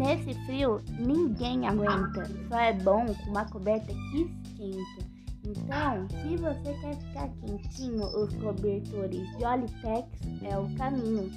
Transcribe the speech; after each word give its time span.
nesse 0.00 0.32
frio 0.46 0.80
ninguém 0.98 1.68
aguenta. 1.68 2.24
Só 2.48 2.58
é 2.58 2.72
bom 2.72 3.04
com 3.06 3.30
uma 3.30 3.44
coberta 3.44 3.92
que 3.92 4.22
esquenta. 4.22 5.10
Então, 5.44 6.08
se 6.08 6.36
você 6.36 6.74
quer 6.80 6.96
ficar 6.96 7.28
quentinho, 7.40 8.04
os 8.04 8.34
cobertores 8.36 9.36
de 9.36 9.44
Olitex 9.44 10.08
é 10.42 10.58
o 10.58 10.74
caminho. 10.76 11.30